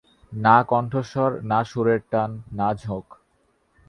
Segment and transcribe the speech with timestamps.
[0.31, 3.05] না কন্ঠস্বর, না সুরের টান, না ঝোঁক।